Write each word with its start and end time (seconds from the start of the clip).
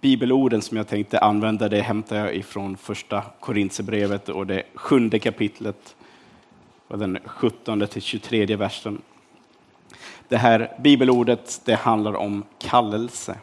bibelorden 0.00 0.62
som 0.62 0.76
jag 0.76 0.88
tänkte 0.88 1.18
använda 1.18 1.68
det 1.68 1.80
hämtar 1.80 2.16
jag 2.16 2.34
ifrån 2.34 2.76
första 2.76 3.24
Korintsebrevet 3.40 4.28
och 4.28 4.46
det 4.46 4.62
sjunde 4.74 5.18
kapitlet 5.18 5.96
och 6.88 6.98
den 6.98 7.18
17 7.24 7.86
till 7.86 8.02
23 8.02 8.56
versen. 8.56 9.02
Det 10.28 10.36
här 10.36 10.76
bibelordet 10.78 11.60
det 11.64 11.74
handlar 11.74 12.14
om 12.16 12.44
kallelse. 12.58 13.38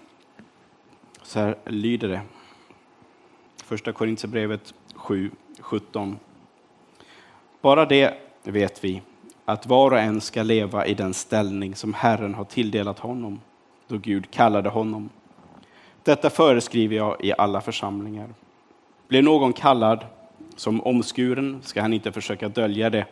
Så 1.24 1.40
här 1.40 1.56
lyder 1.66 2.08
det. 2.08 2.22
Första 3.64 3.92
Korintsebrevet 3.92 4.74
7, 4.96 5.32
17. 5.60 6.18
Bara 7.62 7.86
det 7.86 8.14
vet 8.44 8.84
vi, 8.84 9.02
att 9.46 9.66
var 9.66 9.92
och 9.92 10.00
en 10.00 10.22
ska 10.22 10.44
leva 10.44 10.86
i 10.86 10.94
den 10.94 11.14
ställning 11.14 11.76
som 11.76 11.94
Herren 11.94 12.34
har 12.34 12.44
tilldelat 12.44 13.00
honom, 13.00 13.42
då 13.88 13.98
Gud 13.98 14.32
kallade 14.32 14.70
honom. 14.70 15.10
Detta 16.08 16.30
föreskriver 16.30 16.96
jag 16.96 17.26
i 17.26 17.34
alla 17.38 17.62
församlingar. 17.62 18.30
Blir 19.08 19.22
någon 19.22 19.54
kallad 19.54 20.06
som 20.56 20.82
omskuren 20.82 21.60
ska 21.62 21.82
han 21.82 21.94
inte 21.94 22.12
försöka 22.12 22.50
dölja 22.50 22.90
det. 22.90 23.06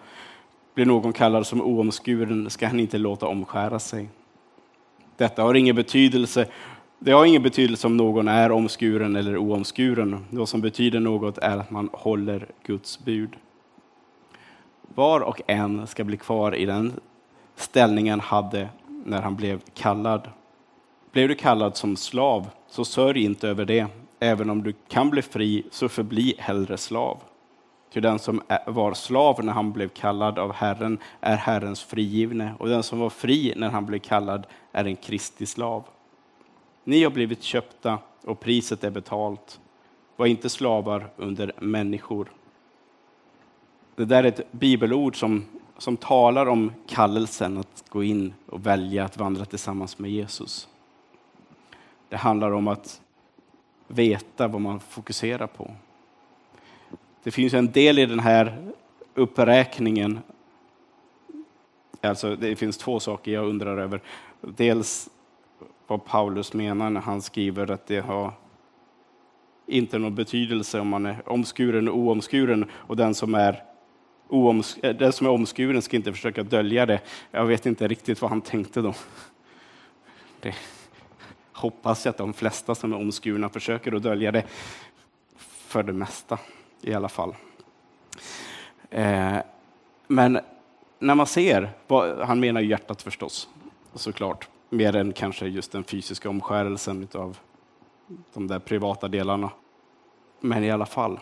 Blir 0.73 0.85
någon 0.85 1.13
kallad 1.13 1.47
som 1.47 1.61
oomskuren 1.61 2.49
ska 2.49 2.67
han 2.67 2.79
inte 2.79 2.97
låta 2.97 3.27
omskära 3.27 3.79
sig. 3.79 4.09
Detta 5.17 5.43
har 5.43 5.53
ingen 5.53 5.75
betydelse. 5.75 6.47
Det 6.99 7.11
har 7.11 7.25
ingen 7.25 7.43
betydelse 7.43 7.87
om 7.87 7.97
någon 7.97 8.27
är 8.27 8.51
omskuren 8.51 9.15
eller 9.15 9.37
oomskuren. 9.37 10.25
Det 10.29 10.47
som 10.47 10.61
betyder 10.61 10.99
något 10.99 11.37
är 11.37 11.57
att 11.57 11.71
man 11.71 11.89
håller 11.93 12.47
Guds 12.63 13.05
bud. 13.05 13.35
Var 14.95 15.21
och 15.21 15.41
en 15.47 15.87
ska 15.87 16.03
bli 16.03 16.17
kvar 16.17 16.55
i 16.55 16.65
den 16.65 16.93
ställningen 17.55 18.19
han 18.19 18.43
hade 18.43 18.69
när 19.05 19.21
han 19.21 19.35
blev 19.35 19.61
kallad. 19.73 20.29
Blev 21.15 21.27
du 21.27 21.35
kallad 21.35 21.77
som 21.77 21.95
slav, 21.95 22.49
så 22.67 22.85
sörj 22.85 23.23
inte 23.23 23.49
över 23.49 23.65
det. 23.65 23.87
Även 24.19 24.49
om 24.49 24.63
du 24.63 24.73
kan 24.87 25.09
bli 25.09 25.21
fri, 25.21 25.63
så 25.71 25.89
förbli 25.89 26.35
hellre 26.37 26.77
slav. 26.77 27.17
Ty 27.93 27.99
den 27.99 28.19
som 28.19 28.41
var 28.67 28.93
slav 28.93 29.43
när 29.43 29.53
han 29.53 29.71
blev 29.71 29.89
kallad 29.89 30.39
av 30.39 30.53
Herren 30.53 30.97
är 31.21 31.35
Herrens 31.35 31.83
frigivne, 31.83 32.53
och 32.59 32.69
den 32.69 32.83
som 32.83 32.99
var 32.99 33.09
fri 33.09 33.53
när 33.55 33.69
han 33.69 33.85
blev 33.85 33.99
kallad 33.99 34.47
är 34.71 34.85
en 34.85 34.95
Kristi 34.95 35.45
slav. 35.45 35.83
Ni 36.83 37.03
har 37.03 37.11
blivit 37.11 37.43
köpta 37.43 37.99
och 38.23 38.39
priset 38.39 38.83
är 38.83 38.91
betalt. 38.91 39.59
Var 40.15 40.25
inte 40.25 40.49
slavar 40.49 41.09
under 41.17 41.51
människor. 41.59 42.31
Det 43.95 44.05
där 44.05 44.23
är 44.23 44.27
ett 44.27 44.51
bibelord 44.51 45.19
som, 45.19 45.45
som 45.77 45.97
talar 45.97 46.45
om 46.45 46.71
kallelsen 46.87 47.57
att 47.57 47.83
gå 47.89 48.03
in 48.03 48.33
och 48.45 48.65
välja 48.65 49.05
att 49.05 49.17
vandra 49.17 49.45
tillsammans 49.45 49.99
med 49.99 50.11
Jesus. 50.11 50.67
Det 52.09 52.17
handlar 52.17 52.51
om 52.51 52.67
att 52.67 53.01
veta 53.87 54.47
vad 54.47 54.61
man 54.61 54.79
fokuserar 54.79 55.47
på. 55.47 55.71
Det 57.23 57.31
finns 57.31 57.53
en 57.53 57.71
del 57.71 57.99
i 57.99 58.05
den 58.05 58.19
här 58.19 58.71
uppräkningen. 59.13 60.19
Alltså, 62.01 62.35
det 62.35 62.55
finns 62.55 62.77
två 62.77 62.99
saker 62.99 63.31
jag 63.31 63.47
undrar 63.47 63.77
över. 63.77 64.01
Dels 64.41 65.09
vad 65.87 66.05
Paulus 66.05 66.53
menar 66.53 66.89
när 66.89 67.01
han 67.01 67.21
skriver 67.21 67.71
att 67.71 67.87
det 67.87 67.99
har 67.99 68.33
inte 69.67 69.97
någon 69.97 70.15
betydelse 70.15 70.79
om 70.79 70.87
man 70.87 71.05
är 71.05 71.29
omskuren 71.29 71.87
och 71.87 71.97
oomskuren 71.97 72.69
och 72.71 72.97
den 72.97 73.15
som 73.15 73.35
är, 73.35 73.63
ooms 74.29 74.77
eh, 74.77 74.95
den 74.95 75.13
som 75.13 75.27
är 75.27 75.31
omskuren 75.31 75.81
ska 75.81 75.97
inte 75.97 76.13
försöka 76.13 76.43
dölja 76.43 76.85
det. 76.85 77.01
Jag 77.31 77.45
vet 77.45 77.65
inte 77.65 77.87
riktigt 77.87 78.21
vad 78.21 78.31
han 78.31 78.41
tänkte 78.41 78.81
då. 78.81 78.93
Det 80.39 80.55
hoppas 81.55 82.05
jag 82.05 82.11
att 82.11 82.17
de 82.17 82.33
flesta 82.33 82.75
som 82.75 82.93
är 82.93 82.97
omskurna 82.97 83.49
försöker 83.49 83.95
att 83.95 84.03
dölja 84.03 84.31
det 84.31 84.43
för 85.37 85.83
det 85.83 85.93
mesta 85.93 86.39
i 86.81 86.93
alla 86.93 87.09
fall. 87.09 87.35
Eh, 88.89 89.37
men 90.07 90.39
när 90.99 91.15
man 91.15 91.27
ser, 91.27 91.69
han 92.25 92.39
menar 92.39 92.61
ju 92.61 92.67
hjärtat 92.67 93.01
förstås, 93.01 93.49
såklart, 93.93 94.49
mer 94.69 94.95
än 94.95 95.13
kanske 95.13 95.47
just 95.47 95.71
den 95.71 95.83
fysiska 95.83 96.29
omskärelsen 96.29 97.07
av 97.13 97.37
de 98.33 98.47
där 98.47 98.59
privata 98.59 99.07
delarna. 99.07 99.49
Men 100.39 100.63
i 100.63 100.71
alla 100.71 100.85
fall, 100.85 101.19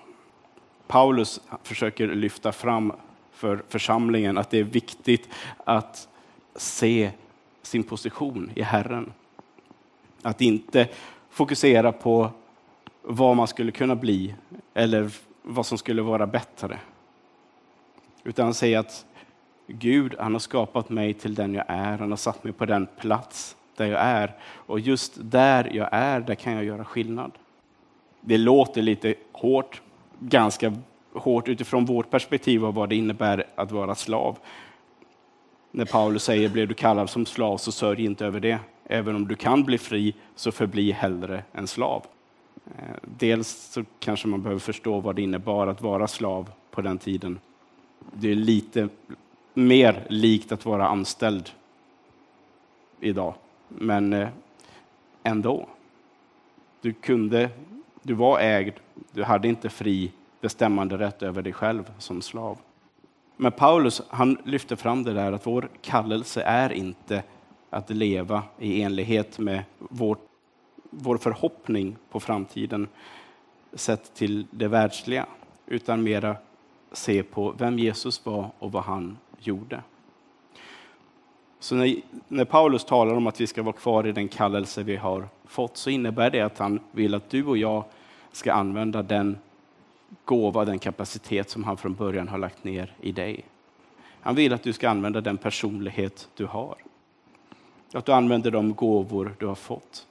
Paulus 0.87 1.41
försöker 1.63 2.07
lyfta 2.07 2.51
fram 2.51 2.93
för 3.31 3.63
församlingen 3.69 4.37
att 4.37 4.49
det 4.49 4.59
är 4.59 4.63
viktigt 4.63 5.29
att 5.63 6.07
se 6.55 7.11
sin 7.61 7.83
position 7.83 8.51
i 8.55 8.61
Herren. 8.61 9.13
Att 10.23 10.41
inte 10.41 10.87
fokusera 11.29 11.91
på 11.91 12.31
vad 13.01 13.35
man 13.35 13.47
skulle 13.47 13.71
kunna 13.71 13.95
bli 13.95 14.35
eller 14.73 15.11
vad 15.43 15.65
som 15.65 15.77
skulle 15.77 16.01
vara 16.01 16.27
bättre. 16.27 16.79
Utan 18.23 18.53
säga 18.53 18.79
att 18.79 19.05
Gud, 19.67 20.15
han 20.19 20.33
har 20.33 20.39
skapat 20.39 20.89
mig 20.89 21.13
till 21.13 21.35
den 21.35 21.53
jag 21.53 21.65
är. 21.67 21.97
Han 21.97 22.09
har 22.09 22.17
satt 22.17 22.43
mig 22.43 22.53
på 22.53 22.65
den 22.65 22.87
plats 22.99 23.55
där 23.75 23.85
jag 23.85 24.01
är. 24.01 24.35
Och 24.43 24.79
just 24.79 25.13
där 25.17 25.69
jag 25.73 25.89
är, 25.91 26.19
där 26.19 26.35
kan 26.35 26.53
jag 26.53 26.63
göra 26.63 26.85
skillnad. 26.85 27.31
Det 28.21 28.37
låter 28.37 28.81
lite 28.81 29.15
hårt, 29.31 29.81
ganska 30.19 30.73
hårt 31.13 31.47
utifrån 31.47 31.85
vårt 31.85 32.09
perspektiv 32.09 32.65
av 32.65 32.73
vad 32.73 32.89
det 32.89 32.95
innebär 32.95 33.45
att 33.55 33.71
vara 33.71 33.95
slav. 33.95 34.37
När 35.71 35.85
Paulus 35.85 36.23
säger, 36.23 36.49
”blev 36.49 36.67
du 36.67 36.73
kallad 36.73 37.09
som 37.09 37.25
slav 37.25 37.57
så 37.57 37.71
sörj 37.71 38.05
inte 38.05 38.25
över 38.25 38.39
det. 38.39 38.59
Även 38.85 39.15
om 39.15 39.27
du 39.27 39.35
kan 39.35 39.63
bli 39.63 39.77
fri, 39.77 40.15
så 40.35 40.51
förbli 40.51 40.91
hellre 40.91 41.43
en 41.51 41.67
slav. 41.67 42.05
Eh, 42.65 42.95
dels 43.01 43.49
så 43.49 43.83
kanske 43.99 44.27
man 44.27 44.41
behöver 44.41 44.59
förstå 44.59 44.99
vad 44.99 45.15
det 45.15 45.21
innebar 45.21 45.67
att 45.67 45.81
vara 45.81 46.07
slav 46.07 46.49
på 46.71 46.81
den 46.81 46.97
tiden. 46.97 47.39
Det 48.13 48.31
är 48.31 48.35
lite 48.35 48.89
mer 49.53 50.05
likt 50.09 50.51
att 50.51 50.65
vara 50.65 50.87
anställd 50.87 51.49
idag. 52.99 53.33
Men 53.67 54.13
eh, 54.13 54.29
ändå. 55.23 55.67
Du, 56.81 56.93
kunde, 56.93 57.49
du 58.01 58.13
var 58.13 58.39
ägd, 58.39 58.73
du 59.11 59.23
hade 59.23 59.47
inte 59.47 59.69
fri 59.69 60.11
bestämmande 60.41 60.97
rätt 60.97 61.23
över 61.23 61.41
dig 61.41 61.53
själv 61.53 61.91
som 61.97 62.21
slav. 62.21 62.57
Men 63.37 63.51
Paulus 63.51 64.01
han 64.09 64.37
lyfter 64.43 64.75
fram 64.75 65.03
det 65.03 65.13
där 65.13 65.31
att 65.31 65.47
vår 65.47 65.69
kallelse 65.81 66.41
är 66.41 66.73
inte 66.73 67.23
att 67.73 67.89
leva 67.89 68.43
i 68.59 68.81
enlighet 68.81 69.39
med 69.39 69.63
vår, 69.77 70.17
vår 70.89 71.17
förhoppning 71.17 71.95
på 72.09 72.19
framtiden 72.19 72.87
sett 73.73 74.13
till 74.15 74.47
det 74.51 74.67
världsliga, 74.67 75.25
utan 75.65 76.03
mera 76.03 76.35
se 76.91 77.23
på 77.23 77.51
vem 77.57 77.79
Jesus 77.79 78.25
var 78.25 78.49
och 78.59 78.71
vad 78.71 78.83
han 78.83 79.17
gjorde. 79.39 79.81
Så 81.59 81.75
när, 81.75 81.95
när, 82.27 82.45
Paulus 82.45 82.85
talar 82.85 83.13
om 83.13 83.27
att 83.27 83.41
vi 83.41 83.47
ska 83.47 83.63
vara 83.63 83.75
kvar 83.75 84.07
i 84.07 84.11
den 84.11 84.27
kallelse 84.27 84.83
vi 84.83 84.95
har 84.95 85.27
fått 85.45 85.77
så 85.77 85.89
innebär 85.89 86.29
det 86.29 86.41
att 86.41 86.57
han 86.57 86.79
vill 86.91 87.15
att 87.15 87.29
du 87.29 87.45
och 87.45 87.57
jag 87.57 87.83
ska 88.31 88.53
använda 88.53 89.03
den 89.03 89.37
gåva, 90.25 90.65
den 90.65 90.79
kapacitet 90.79 91.49
som 91.49 91.63
han 91.63 91.77
från 91.77 91.93
början 91.93 92.27
har 92.27 92.37
lagt 92.37 92.63
ner 92.63 92.95
i 93.01 93.11
dig. 93.11 93.45
Han 94.21 94.35
vill 94.35 94.53
att 94.53 94.63
du 94.63 94.73
ska 94.73 94.89
använda 94.89 95.21
den 95.21 95.37
personlighet 95.37 96.29
du 96.35 96.45
har. 96.45 96.75
Att 97.93 98.05
du 98.05 98.11
använder 98.11 98.51
de 98.51 98.73
gåvor 98.73 99.35
du 99.39 99.45
har 99.45 99.55
fått. 99.55 100.07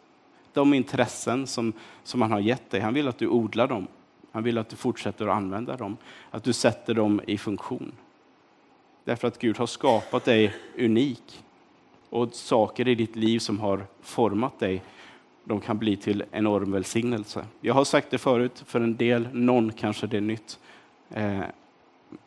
De 0.52 0.74
intressen 0.74 1.46
som, 1.46 1.72
som 2.04 2.22
han 2.22 2.32
har 2.32 2.40
gett 2.40 2.70
dig. 2.70 2.80
Han 2.80 2.94
vill 2.94 3.08
att 3.08 3.18
du 3.18 3.28
odlar 3.28 3.66
dem. 3.66 3.86
Han 4.32 4.42
vill 4.42 4.58
att 4.58 4.68
du 4.68 4.76
fortsätter 4.76 5.26
att 5.26 5.36
använda 5.36 5.76
dem. 5.76 5.96
Att 6.30 6.44
du 6.44 6.52
sätter 6.52 6.94
dem 6.94 7.20
i 7.26 7.38
funktion. 7.38 7.92
Därför 9.04 9.28
att 9.28 9.38
Gud 9.38 9.58
har 9.58 9.66
skapat 9.66 10.24
dig 10.24 10.54
unik. 10.78 11.44
Och 12.10 12.34
saker 12.34 12.88
i 12.88 12.94
ditt 12.94 13.16
liv 13.16 13.38
som 13.38 13.60
har 13.60 13.86
format 14.02 14.58
dig, 14.58 14.82
de 15.44 15.60
kan 15.60 15.78
bli 15.78 15.96
till 15.96 16.24
enorm 16.30 16.72
välsignelse. 16.72 17.46
Jag 17.60 17.74
har 17.74 17.84
sagt 17.84 18.10
det 18.10 18.18
förut, 18.18 18.62
för 18.66 18.80
en 18.80 18.96
del, 18.96 19.28
någon 19.32 19.72
kanske 19.72 20.06
det 20.06 20.16
är 20.16 20.20
nytt. 20.20 20.58
Eh, 21.10 21.40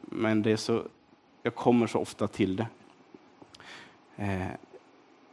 men 0.02 0.42
det 0.42 0.52
är 0.52 0.58
så, 0.58 0.84
jag 1.44 1.56
kommer 1.56 1.88
så 1.88 2.00
ofta 2.00 2.28
till 2.28 2.56
det. 2.56 2.68
Eh, 4.16 4.48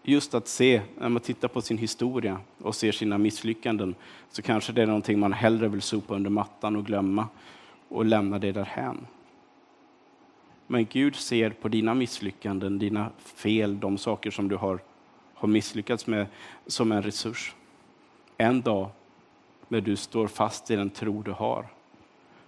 just 0.02 0.34
att 0.34 0.48
se, 0.48 0.82
när 0.98 1.08
man 1.08 1.22
tittar 1.22 1.48
på 1.48 1.60
sin 1.60 1.78
historia 1.78 2.40
och 2.58 2.74
ser 2.74 2.92
sina 2.92 3.18
misslyckanden, 3.18 3.94
så 4.30 4.42
kanske 4.42 4.72
det 4.72 4.82
är 4.82 4.86
någonting 4.86 5.18
man 5.18 5.32
hellre 5.32 5.68
vill 5.68 5.82
sopa 5.82 6.14
under 6.14 6.30
mattan 6.30 6.76
och 6.76 6.86
glömma 6.86 7.28
och 7.88 8.04
lämna 8.04 8.38
det 8.38 8.52
därhän. 8.52 9.06
Men 10.66 10.86
Gud 10.90 11.16
ser 11.16 11.50
på 11.50 11.68
dina 11.68 11.94
misslyckanden, 11.94 12.78
dina 12.78 13.10
fel, 13.18 13.80
de 13.80 13.98
saker 13.98 14.30
som 14.30 14.48
du 14.48 14.56
har, 14.56 14.80
har 15.34 15.48
misslyckats 15.48 16.06
med 16.06 16.26
som 16.66 16.92
en 16.92 17.02
resurs. 17.02 17.54
En 18.36 18.60
dag 18.60 18.88
när 19.68 19.80
du 19.80 19.96
står 19.96 20.26
fast 20.26 20.70
i 20.70 20.76
den 20.76 20.90
tro 20.90 21.22
du 21.22 21.30
har 21.30 21.66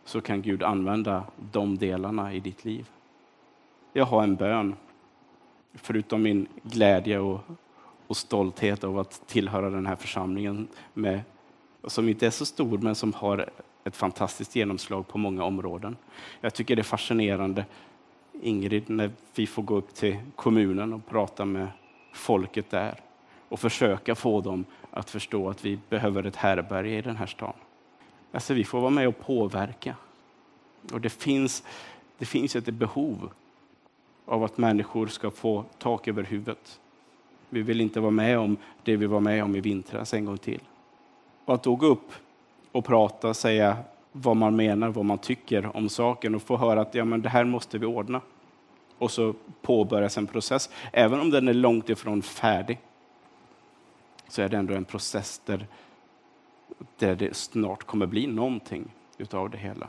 så 0.04 0.20
kan 0.20 0.42
Gud 0.42 0.62
använda 0.62 1.24
de 1.52 1.78
delarna 1.78 2.32
i 2.32 2.40
ditt 2.40 2.64
liv. 2.64 2.86
Jag 3.92 4.04
har 4.04 4.22
en 4.22 4.36
bön, 4.36 4.74
förutom 5.74 6.22
min 6.22 6.46
glädje 6.62 7.18
och, 7.18 7.40
och 8.06 8.16
stolthet 8.16 8.84
av 8.84 8.98
att 8.98 9.22
tillhöra 9.26 9.70
den 9.70 9.86
här 9.86 9.96
församlingen 9.96 10.68
med 10.94 11.20
som 11.86 12.08
inte 12.08 12.26
är 12.26 12.30
så 12.30 12.46
stor 12.46 12.78
men 12.78 12.94
som 12.94 13.12
har 13.12 13.50
ett 13.84 13.96
fantastiskt 13.96 14.56
genomslag 14.56 15.08
på 15.08 15.18
många 15.18 15.44
områden. 15.44 15.96
Jag 16.40 16.54
tycker 16.54 16.76
det 16.76 16.82
är 16.82 16.84
fascinerande, 16.84 17.64
Ingrid, 18.42 18.90
när 18.90 19.10
vi 19.34 19.46
får 19.46 19.62
gå 19.62 19.76
upp 19.76 19.94
till 19.94 20.16
kommunen 20.36 20.92
och 20.92 21.06
prata 21.06 21.44
med 21.44 21.68
folket 22.12 22.70
där 22.70 23.00
och 23.48 23.60
försöka 23.60 24.14
få 24.14 24.40
dem 24.40 24.64
att 24.90 25.10
förstå 25.10 25.50
att 25.50 25.64
vi 25.64 25.78
behöver 25.88 26.26
ett 26.26 26.36
härberge 26.36 26.98
i 26.98 27.02
den 27.02 27.16
här 27.16 27.26
stan. 27.26 27.52
Alltså, 28.32 28.54
vi 28.54 28.64
får 28.64 28.80
vara 28.80 28.90
med 28.90 29.08
och 29.08 29.20
påverka. 29.20 29.96
Och 30.92 31.00
det 31.00 31.10
finns, 31.10 31.64
det 32.18 32.26
finns 32.26 32.56
ett 32.56 32.64
behov 32.64 33.30
av 34.24 34.44
att 34.44 34.58
människor 34.58 35.06
ska 35.06 35.30
få 35.30 35.64
tak 35.78 36.08
över 36.08 36.22
huvudet. 36.22 36.80
Vi 37.48 37.62
vill 37.62 37.80
inte 37.80 38.00
vara 38.00 38.10
med 38.10 38.38
om 38.38 38.56
det 38.82 38.96
vi 38.96 39.06
var 39.06 39.20
med 39.20 39.44
om 39.44 39.56
i 39.56 39.60
vintras 39.60 40.14
en 40.14 40.24
gång 40.24 40.38
till. 40.38 40.60
Och 41.44 41.54
att 41.54 41.62
då 41.62 41.76
gå 41.76 41.86
upp 41.86 42.12
och 42.72 42.84
prata 42.84 43.28
och 43.28 43.36
säga 43.36 43.76
vad 44.12 44.36
man 44.36 44.56
menar, 44.56 44.88
vad 44.88 45.04
man 45.04 45.18
tycker 45.18 45.76
om 45.76 45.88
saken 45.88 46.34
och 46.34 46.42
få 46.42 46.56
höra 46.56 46.80
att 46.80 46.94
ja, 46.94 47.04
men 47.04 47.22
det 47.22 47.28
här 47.28 47.44
måste 47.44 47.78
vi 47.78 47.86
ordna. 47.86 48.20
Och 48.98 49.10
så 49.10 49.34
påbörjas 49.62 50.18
en 50.18 50.26
process. 50.26 50.70
Även 50.92 51.20
om 51.20 51.30
den 51.30 51.48
är 51.48 51.54
långt 51.54 51.90
ifrån 51.90 52.22
färdig 52.22 52.78
så 54.28 54.42
är 54.42 54.48
det 54.48 54.56
ändå 54.56 54.74
en 54.74 54.84
process 54.84 55.42
där, 55.44 55.66
där 56.98 57.16
det 57.16 57.36
snart 57.36 57.84
kommer 57.84 58.06
bli 58.06 58.26
någonting 58.26 58.90
utav 59.18 59.50
det 59.50 59.58
hela. 59.58 59.88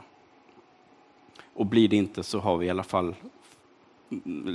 Och 1.54 1.66
blir 1.66 1.88
det 1.88 1.96
inte 1.96 2.22
så 2.22 2.38
har 2.38 2.56
vi 2.56 2.66
i 2.66 2.70
alla 2.70 2.82
fall 2.82 3.14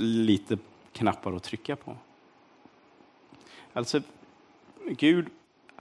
lite 0.00 0.58
knappar 0.92 1.32
att 1.32 1.42
trycka 1.42 1.76
på. 1.76 1.96
Alltså, 3.72 4.00
Gud 4.88 5.26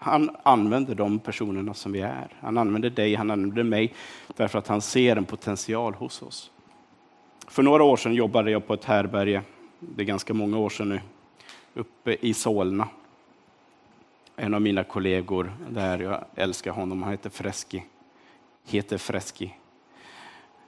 han 0.04 0.36
använder 0.44 0.96
de 0.96 1.20
personerna 1.20 1.74
som 1.74 1.92
vi 1.92 2.02
är. 2.02 2.38
Han 2.40 2.58
använder 2.58 2.90
dig, 2.90 3.16
han 3.16 3.32
använder 3.32 3.64
mig, 3.64 3.94
därför 4.36 4.60
att 4.60 4.68
han 4.68 4.82
ser 4.82 5.16
en 5.16 5.26
potential 5.26 5.94
hos 5.94 6.22
oss. 6.22 6.52
För 7.48 7.64
några 7.64 7.84
år 7.84 7.98
sedan 7.98 8.14
jobbade 8.14 8.52
jag 8.52 8.68
på 8.68 8.74
ett 8.74 8.86
härberge, 8.86 9.42
det 9.80 10.02
är 10.02 10.06
ganska 10.06 10.34
många 10.34 10.58
år 10.58 10.70
sedan 10.70 10.90
nu, 10.90 11.02
uppe 11.74 12.18
i 12.22 12.34
Solna. 12.34 12.88
En 14.36 14.54
av 14.54 14.62
mina 14.62 14.84
kollegor 14.84 15.54
där, 15.70 16.00
jag 16.00 16.24
älskar 16.36 16.72
honom, 16.72 17.04
han 17.04 17.12
heter 17.12 17.30
Freski, 17.30 17.84
heter 18.66 18.98
Freski, 18.98 19.56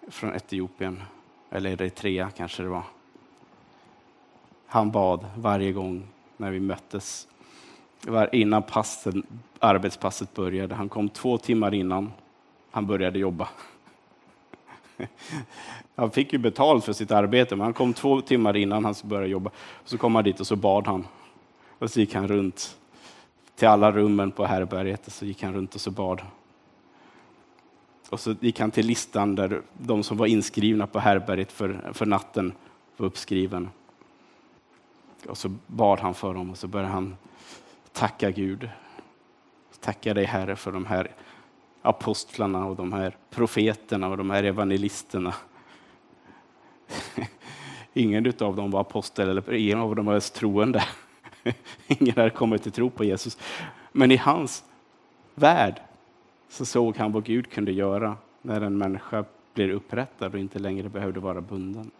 från 0.08 0.36
Etiopien, 0.36 1.04
eller 1.54 1.70
Eritrea 1.70 2.30
kanske 2.30 2.64
det 2.64 2.70
var. 2.70 2.84
Han 4.68 4.92
bad 4.92 5.26
varje 5.36 5.72
gång 5.72 6.08
när 6.38 6.52
vi 6.52 6.60
möttes 6.60 7.28
det 8.04 8.12
var 8.12 8.36
innan 8.36 8.64
passen, 8.64 9.24
arbetspasset 9.60 10.34
började. 10.34 10.76
Han 10.76 10.90
kom 10.90 11.10
två 11.10 11.38
timmar 11.38 11.74
innan 11.74 12.12
han 12.72 12.88
började 12.88 13.20
jobba. 13.20 13.50
Han 15.96 16.12
fick 16.12 16.34
ju 16.34 16.40
betalt 16.40 16.86
för 16.86 16.94
sitt 16.94 17.12
arbete, 17.12 17.56
men 17.56 17.64
han 17.64 17.74
kom 17.74 17.94
två 17.94 18.22
timmar 18.22 18.58
innan 18.58 18.86
han 18.86 18.96
började 19.04 19.28
jobba. 19.28 19.52
Så 19.86 19.98
kom 19.98 20.16
han 20.16 20.24
dit 20.24 20.40
och 20.40 20.48
så 20.48 20.56
bad 20.56 20.88
han. 20.88 21.08
Och 21.80 21.92
så 21.92 22.00
gick 22.00 22.16
han 22.16 22.28
runt 22.28 22.78
till 23.56 23.68
alla 23.68 23.92
rummen 23.92 24.32
på 24.32 24.46
härbärget 24.46 25.08
och 25.08 25.14
så 25.14 25.26
gick 25.26 25.44
han 25.44 25.54
runt 25.54 25.76
och 25.76 25.82
så 25.82 25.92
bad. 25.92 26.22
Och 28.10 28.20
så 28.20 28.36
gick 28.40 28.60
han 28.60 28.72
till 28.72 28.86
listan 28.86 29.36
där 29.36 29.62
de 29.78 30.04
som 30.04 30.18
var 30.18 30.26
inskrivna 30.26 30.88
på 30.88 31.00
härbärget 31.00 31.52
för, 31.52 31.92
för 31.94 32.06
natten 32.06 32.54
var 32.98 33.08
uppskriven. 33.08 33.70
Och 35.28 35.38
så 35.38 35.52
bad 35.68 36.00
han 36.00 36.14
för 36.14 36.34
dem 36.34 36.52
och 36.52 36.58
så 36.58 36.68
började 36.68 36.92
han 36.92 37.16
tacka 37.92 38.32
Gud. 38.32 38.70
Tacka 39.80 40.14
dig 40.14 40.26
Herre 40.26 40.56
för 40.56 40.72
de 40.72 40.86
här 40.86 41.12
apostlarna 41.82 42.66
och 42.66 42.76
de 42.76 42.94
här 42.94 43.18
profeterna 43.30 44.08
och 44.08 44.18
de 44.18 44.30
här 44.30 44.44
evangelisterna. 44.44 45.34
Ingen 47.94 48.34
av 48.40 48.56
dem 48.56 48.72
var 48.72 48.82
apostel 48.82 49.30
eller 49.30 49.54
ingen 49.54 49.80
av 49.80 49.96
dem 49.96 50.06
var 50.06 50.14
ens 50.14 50.32
troende. 50.32 50.84
Ingen 51.88 52.16
hade 52.16 52.30
kommit 52.30 52.64
till 52.64 52.72
tro 52.72 52.90
på 52.90 53.04
Jesus. 53.04 53.38
Men 53.92 54.12
i 54.12 54.18
hans 54.18 54.64
värld 55.36 55.82
så 56.54 56.66
såg 56.66 56.98
han 56.98 57.12
vad 57.12 57.24
Gud 57.24 57.52
kunde 57.52 57.72
göra 57.72 58.18
när 58.42 58.62
en 58.62 58.78
människa 58.78 59.26
blir 59.54 59.70
upprättad 59.70 60.34
och 60.34 60.40
inte 60.40 60.60
längre 60.60 60.90
behövde 60.90 61.20
vara 61.20 61.42
bunden. 61.42 61.92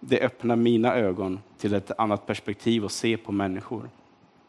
Det 0.00 0.20
öppnar 0.20 0.56
mina 0.56 0.94
ögon 0.94 1.40
till 1.56 1.74
ett 1.74 1.90
annat 1.98 2.26
perspektiv 2.26 2.84
att 2.84 2.92
se 2.92 3.16
på 3.16 3.32
människor. 3.32 3.90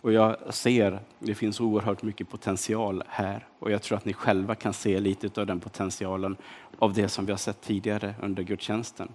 Och 0.02 0.14
jag 0.14 0.54
ser, 0.54 1.00
det 1.20 1.36
finns 1.36 1.60
oerhört 1.60 2.04
mycket 2.04 2.30
potential 2.30 3.04
här. 3.08 3.48
Och 3.60 3.72
jag 3.72 3.82
tror 3.82 3.98
att 3.98 4.06
ni 4.06 4.14
själva 4.14 4.56
kan 4.56 4.74
se 4.74 5.00
lite 5.00 5.42
av 5.42 5.48
den 5.48 5.60
potentialen 5.60 6.38
av 6.80 6.94
det 6.94 7.10
som 7.10 7.26
vi 7.26 7.32
har 7.32 7.38
sett 7.38 7.62
tidigare 7.62 8.16
under 8.22 8.44
gudstjänsten. 8.44 9.10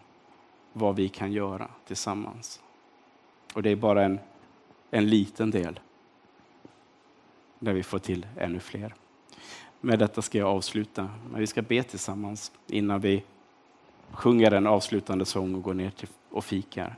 Vad 0.73 0.97
vi 0.97 1.09
kan 1.09 1.33
göra 1.33 1.69
tillsammans. 1.87 2.63
Och 3.55 3.63
det 3.63 3.71
är 3.71 3.77
bara 3.77 4.05
en, 4.05 4.19
en 4.91 5.09
liten 5.09 5.51
del 5.51 5.81
där 7.59 7.73
vi 7.73 7.83
får 7.83 7.99
till 7.99 8.27
ännu 8.37 8.61
fler. 8.61 8.95
Med 9.85 9.99
detta 9.99 10.23
ska 10.23 10.39
jag 10.39 10.49
avsluta, 10.49 11.09
men 11.31 11.41
vi 11.41 11.47
ska 11.47 11.63
be 11.63 11.83
tillsammans 11.83 12.53
innan 12.67 13.01
vi 13.01 13.23
sjunger 14.13 14.53
en 14.53 14.67
avslutande 14.67 15.25
sång 15.25 15.55
och 15.55 15.63
går 15.63 15.75
ner 15.75 15.91
till 15.91 16.09
och 16.31 16.45
fikar. 16.45 16.95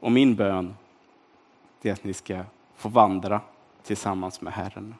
Och 0.00 0.12
min 0.12 0.34
bön 0.34 0.74
är 1.82 1.92
att 1.92 2.04
ni 2.04 2.12
ska 2.12 2.44
få 2.76 2.88
vandra 2.88 3.40
tillsammans 3.82 4.40
med 4.40 4.52
Herren. 4.52 4.94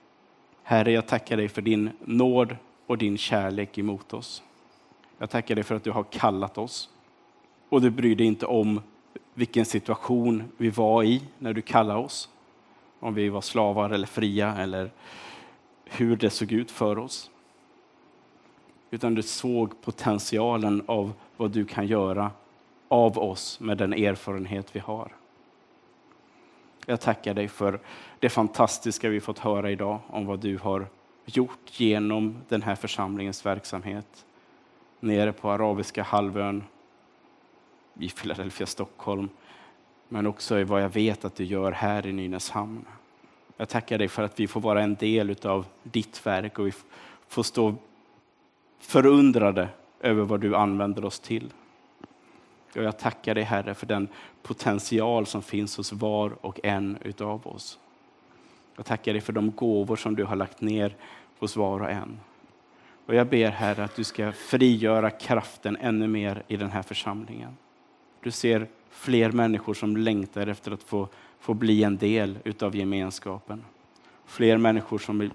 Herre, 0.62 0.92
jag 0.92 1.06
tackar 1.06 1.36
dig 1.36 1.48
för 1.48 1.62
din 1.62 1.90
nåd 2.00 2.56
och 2.86 2.98
din 2.98 3.18
kärlek 3.18 3.78
emot 3.78 4.12
oss. 4.12 4.42
Jag 5.18 5.30
tackar 5.30 5.54
dig 5.54 5.64
för 5.64 5.74
att 5.74 5.84
du 5.84 5.90
har 5.90 6.04
kallat 6.04 6.58
oss 6.58 6.90
och 7.68 7.80
du 7.80 7.90
bryr 7.90 8.16
dig 8.16 8.26
inte 8.26 8.46
om 8.46 8.80
vilken 9.34 9.64
situation 9.64 10.44
vi 10.56 10.70
var 10.70 11.02
i 11.02 11.22
när 11.38 11.52
du 11.52 11.62
kallade 11.62 12.00
oss. 12.00 12.28
Om 13.00 13.14
vi 13.14 13.28
var 13.28 13.40
slavar 13.40 13.90
eller 13.90 14.06
fria 14.06 14.56
eller 14.56 14.90
hur 15.92 16.16
det 16.16 16.30
såg 16.30 16.52
ut 16.52 16.70
för 16.70 16.98
oss. 16.98 17.30
Utan 18.90 19.14
du 19.14 19.22
såg 19.22 19.82
potentialen 19.82 20.82
av 20.86 21.12
vad 21.36 21.50
du 21.50 21.64
kan 21.64 21.86
göra 21.86 22.30
av 22.88 23.18
oss 23.18 23.60
med 23.60 23.78
den 23.78 23.92
erfarenhet 23.92 24.76
vi 24.76 24.80
har. 24.80 25.12
Jag 26.86 27.00
tackar 27.00 27.34
dig 27.34 27.48
för 27.48 27.80
det 28.18 28.28
fantastiska 28.28 29.08
vi 29.08 29.20
fått 29.20 29.38
höra 29.38 29.70
idag 29.70 29.98
om 30.06 30.26
vad 30.26 30.40
du 30.40 30.58
har 30.58 30.86
gjort 31.24 31.80
genom 31.80 32.36
den 32.48 32.62
här 32.62 32.74
församlingens 32.74 33.46
verksamhet 33.46 34.26
nere 35.00 35.32
på 35.32 35.50
arabiska 35.50 36.02
halvön, 36.02 36.64
i 37.98 38.08
Philadelphia, 38.08 38.66
Stockholm, 38.66 39.28
men 40.08 40.26
också 40.26 40.58
i 40.58 40.64
vad 40.64 40.82
jag 40.82 40.88
vet 40.88 41.24
att 41.24 41.34
du 41.34 41.44
gör 41.44 41.72
här 41.72 42.06
i 42.06 42.12
Nynäshamn. 42.12 42.84
Jag 43.62 43.68
tackar 43.68 43.98
dig 43.98 44.08
för 44.08 44.22
att 44.22 44.40
vi 44.40 44.46
får 44.46 44.60
vara 44.60 44.82
en 44.82 44.94
del 44.94 45.36
av 45.44 45.66
ditt 45.82 46.26
verk 46.26 46.58
och 46.58 46.66
vi 46.66 46.72
får 47.28 47.42
stå 47.42 47.74
förundrade 48.78 49.68
över 50.00 50.22
vad 50.22 50.40
du 50.40 50.56
använder 50.56 51.04
oss 51.04 51.20
till. 51.20 51.52
Och 52.76 52.82
jag 52.82 52.98
tackar 52.98 53.34
dig 53.34 53.44
Herre 53.44 53.74
för 53.74 53.86
den 53.86 54.08
potential 54.42 55.26
som 55.26 55.42
finns 55.42 55.76
hos 55.76 55.92
var 55.92 56.46
och 56.46 56.60
en 56.62 56.98
utav 57.00 57.46
oss. 57.46 57.78
Jag 58.76 58.86
tackar 58.86 59.12
dig 59.12 59.22
för 59.22 59.32
de 59.32 59.50
gåvor 59.50 59.96
som 59.96 60.16
du 60.16 60.24
har 60.24 60.36
lagt 60.36 60.60
ner 60.60 60.96
hos 61.38 61.56
var 61.56 61.80
och 61.80 61.90
en. 61.90 62.20
Och 63.06 63.14
jag 63.14 63.26
ber 63.26 63.50
Herre 63.50 63.84
att 63.84 63.96
du 63.96 64.04
ska 64.04 64.32
frigöra 64.32 65.10
kraften 65.10 65.76
ännu 65.76 66.08
mer 66.08 66.42
i 66.48 66.56
den 66.56 66.70
här 66.70 66.82
församlingen. 66.82 67.56
Du 68.22 68.30
ser 68.30 68.66
fler 68.90 69.32
människor 69.32 69.74
som 69.74 69.96
längtar 69.96 70.46
efter 70.46 70.70
att 70.70 70.82
få, 70.82 71.08
få 71.38 71.54
bli 71.54 71.84
en 71.84 71.96
del 71.96 72.38
utav 72.44 72.76
gemenskapen. 72.76 73.64
Fler 74.24 74.56
människor 74.56 74.98
som 74.98 75.30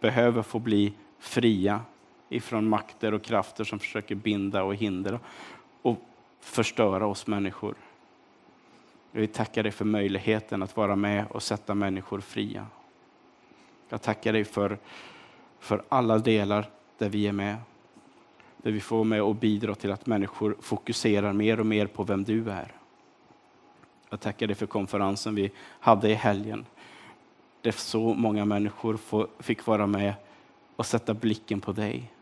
behöver 0.00 0.42
få 0.42 0.58
bli 0.58 0.92
fria 1.18 1.80
ifrån 2.28 2.68
makter 2.68 3.14
och 3.14 3.22
krafter 3.22 3.64
som 3.64 3.78
försöker 3.78 4.14
binda 4.14 4.62
och 4.62 4.74
hindra 4.74 5.20
och 5.82 5.98
förstöra 6.40 7.06
oss 7.06 7.26
människor. 7.26 7.74
Vi 9.12 9.26
tackar 9.26 9.62
dig 9.62 9.72
för 9.72 9.84
möjligheten 9.84 10.62
att 10.62 10.76
vara 10.76 10.96
med 10.96 11.26
och 11.30 11.42
sätta 11.42 11.74
människor 11.74 12.20
fria. 12.20 12.66
Jag 13.88 14.02
tackar 14.02 14.32
dig 14.32 14.44
för, 14.44 14.78
för 15.58 15.82
alla 15.88 16.18
delar 16.18 16.66
där 16.98 17.08
vi 17.08 17.26
är 17.26 17.32
med. 17.32 17.56
Där 18.62 18.70
vi 18.70 18.80
får 18.80 18.96
vara 18.96 19.04
med 19.04 19.22
och 19.22 19.34
bidra 19.34 19.74
till 19.74 19.92
att 19.92 20.06
människor 20.06 20.56
fokuserar 20.60 21.32
mer 21.32 21.60
och 21.60 21.66
mer 21.66 21.86
på 21.86 22.04
vem 22.04 22.24
du 22.24 22.50
är. 22.50 22.72
Jag 24.10 24.20
tackar 24.20 24.46
dig 24.46 24.56
för 24.56 24.66
konferensen 24.66 25.34
vi 25.34 25.50
hade 25.58 26.10
i 26.10 26.14
helgen. 26.14 26.66
Där 27.62 27.70
så 27.70 28.14
många 28.14 28.44
människor 28.44 28.98
fick 29.42 29.66
vara 29.66 29.86
med 29.86 30.14
och 30.76 30.86
sätta 30.86 31.14
blicken 31.14 31.60
på 31.60 31.72
dig. 31.72 32.12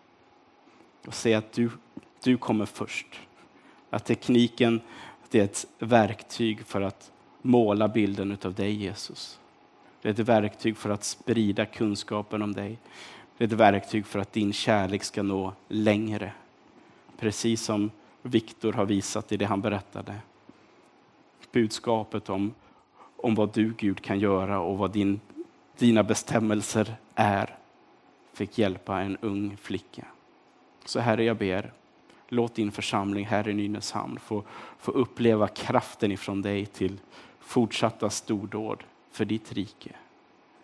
Och 1.07 1.15
se 1.15 1.35
att 1.35 1.53
du, 1.53 1.71
du 2.23 2.37
kommer 2.37 2.67
först. 2.67 3.21
Att 3.91 4.05
tekniken 4.05 4.81
det 5.31 5.41
är 5.41 5.45
ett 5.45 5.67
verktyg 5.79 6.67
för 6.67 6.81
att 6.81 7.13
måla 7.43 7.89
bilden 7.89 8.39
av 8.45 8.55
dig 8.55 8.73
Jesus. 8.73 9.41
Det 10.03 10.09
är 10.09 10.13
ett 10.13 10.19
verktyg 10.19 10.77
för 10.77 10.91
att 10.91 11.05
sprida 11.05 11.67
kunskapen 11.67 12.43
om 12.43 12.53
dig. 12.53 12.79
Det 13.39 13.45
är 13.45 13.47
ett 13.47 13.53
verktyg 13.53 14.07
för 14.07 14.19
att 14.19 14.33
din 14.33 14.53
kärlek 14.53 15.05
ska 15.05 15.23
nå 15.23 15.53
längre. 15.69 16.33
Precis 17.19 17.63
som 17.63 17.91
Viktor 18.23 18.73
har 18.73 18.85
visat 18.85 19.33
i 19.33 19.37
det 19.37 19.45
han 19.45 19.61
berättade. 19.61 20.15
Budskapet 21.53 22.29
om, 22.29 22.55
om 23.17 23.35
vad 23.35 23.55
du 23.55 23.75
Gud 23.79 24.01
kan 24.01 24.19
göra 24.19 24.61
och 24.61 24.79
vad 24.79 24.91
din, 24.91 25.21
dina 25.79 26.03
bestämmelser 26.03 26.95
är 27.15 27.57
fick 28.33 28.59
hjälpa 28.59 29.01
en 29.01 29.17
ung 29.17 29.57
flicka. 29.57 30.05
Så 30.85 31.01
Herre, 31.01 31.25
jag 31.25 31.37
ber, 31.37 31.73
låt 32.29 32.55
din 32.55 32.73
församling 32.73 33.27
här 33.27 33.49
i 33.49 33.55
Nynäshamn 33.55 34.19
få, 34.19 34.45
få 34.79 34.93
uppleva 34.93 35.49
kraften 35.49 36.13
ifrån 36.13 36.43
dig 36.43 36.67
till 36.67 37.01
fortsatta 37.41 38.11
stordåd 38.11 38.85
för 39.11 39.25
ditt 39.25 39.53
rike. 39.53 39.91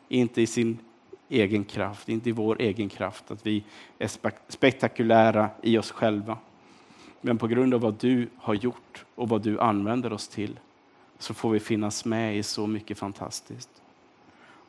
Inte 0.09 0.43
i 0.43 0.47
sin 0.47 0.79
egen 1.35 1.65
kraft, 1.65 2.09
inte 2.09 2.29
i 2.29 2.33
vår 2.33 2.57
egen 2.61 2.89
kraft, 2.89 3.31
att 3.31 3.47
vi 3.47 3.65
är 3.99 4.11
spektakulära 4.49 5.51
i 5.63 5.79
oss 5.79 5.91
själva. 5.91 6.39
Men 7.21 7.39
på 7.39 7.47
grund 7.47 7.75
av 7.75 7.81
vad 7.81 7.95
du 7.95 8.29
har 8.37 8.55
gjort 8.55 9.05
och 9.15 9.29
vad 9.29 9.43
du 9.43 9.61
använder 9.61 10.13
oss 10.13 10.29
till 10.29 10.61
så 11.19 11.35
får 11.35 11.51
vi 11.51 11.61
finnas 11.61 12.05
med 12.05 12.37
i 12.37 12.43
så 12.43 12.67
mycket 12.67 12.99
fantastiskt. 12.99 13.83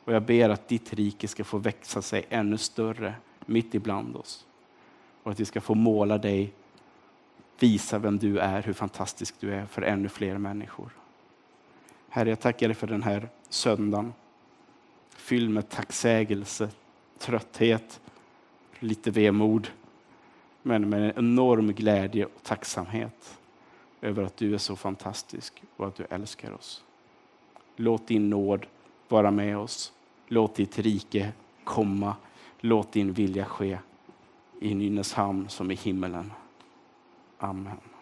Och 0.04 0.12
jag 0.12 0.22
ber 0.22 0.48
att 0.48 0.68
ditt 0.68 0.94
rike 0.94 1.28
ska 1.28 1.44
få 1.44 1.58
växa 1.58 2.02
sig 2.02 2.26
ännu 2.28 2.58
större 2.58 3.14
mitt 3.46 3.74
ibland 3.74 4.16
oss. 4.16 4.46
Och 5.22 5.32
att 5.32 5.40
vi 5.40 5.44
ska 5.44 5.60
få 5.60 5.74
måla 5.74 6.18
dig, 6.18 6.52
visa 7.58 7.98
vem 7.98 8.18
du 8.18 8.38
är, 8.38 8.62
hur 8.62 8.72
fantastisk 8.72 9.34
du 9.40 9.54
är 9.54 9.66
för 9.66 9.82
ännu 9.82 10.08
fler 10.08 10.38
människor. 10.38 10.90
Herre, 12.08 12.28
jag 12.28 12.40
tackar 12.40 12.68
dig 12.68 12.74
för 12.74 12.86
den 12.86 13.02
här 13.02 13.28
söndagen. 13.48 14.12
Fylld 15.26 15.50
med 15.50 15.68
tacksägelse, 15.68 16.68
trötthet, 17.18 18.00
lite 18.78 19.10
vemod, 19.10 19.68
men 20.62 20.88
med 20.88 21.02
en 21.02 21.12
enorm 21.16 21.72
glädje 21.72 22.24
och 22.24 22.42
tacksamhet 22.42 23.38
över 24.00 24.22
att 24.22 24.36
du 24.36 24.54
är 24.54 24.58
så 24.58 24.76
fantastisk 24.76 25.62
och 25.76 25.86
att 25.86 25.94
du 25.94 26.04
älskar 26.10 26.52
oss. 26.52 26.84
Låt 27.76 28.08
din 28.08 28.30
nåd 28.30 28.66
vara 29.08 29.30
med 29.30 29.58
oss. 29.58 29.92
Låt 30.28 30.54
ditt 30.54 30.78
rike 30.78 31.32
komma. 31.64 32.16
Låt 32.60 32.92
din 32.92 33.12
vilja 33.12 33.44
ske 33.44 33.78
i 34.60 34.74
Nynäshamn 34.74 35.48
som 35.48 35.70
i 35.70 35.74
himmelen. 35.74 36.32
Amen. 37.38 37.95